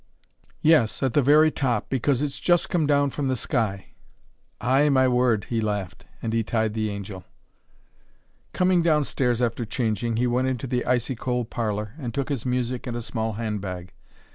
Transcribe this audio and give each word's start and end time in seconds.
"Yes. 0.61 1.03
At 1.03 1.13
the 1.13 1.21
very 1.21 1.51
top 1.51 1.87
because 1.91 2.23
it's 2.23 2.39
just 2.39 2.71
come 2.71 2.87
down 2.87 3.11
from 3.11 3.27
the 3.27 3.35
sky." 3.35 3.89
"Ay 4.59 4.89
my 4.89 5.07
word!" 5.07 5.43
he 5.51 5.61
laughed. 5.61 6.07
And 6.23 6.33
he 6.33 6.41
tied 6.43 6.73
the 6.73 6.89
angel. 6.89 7.23
Coming 8.51 8.81
downstairs 8.81 9.43
after 9.43 9.63
changing 9.63 10.17
he 10.17 10.25
went 10.25 10.47
into 10.47 10.65
the 10.65 10.83
icy 10.87 11.13
cold 11.15 11.51
parlour, 11.51 11.93
and 11.99 12.15
took 12.15 12.29
his 12.29 12.47
music 12.47 12.87
and 12.87 12.97
a 12.97 13.01
small 13.03 13.33
handbag. 13.33 13.93